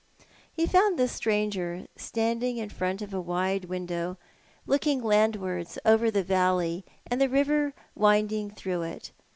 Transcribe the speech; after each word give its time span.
He 0.51 0.65
found 0.65 0.97
the 0.97 1.07
stranger 1.07 1.85
standing 1.95 2.57
in 2.57 2.69
front 2.69 3.03
of 3.03 3.13
a 3.13 3.21
wide 3.21 3.65
window, 3.65 4.17
looking 4.65 5.03
landwards 5.03 5.77
over 5.85 6.09
the 6.09 6.23
valley, 6.23 6.83
and 7.05 7.21
the 7.21 7.29
river 7.29 7.75
winding 7.93 8.49
through 8.49 8.81
it. 8.81 9.11